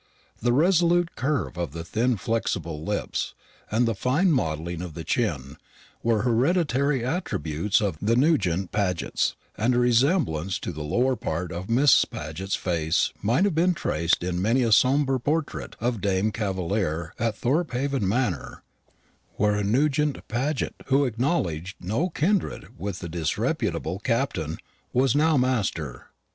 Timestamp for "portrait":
15.19-15.75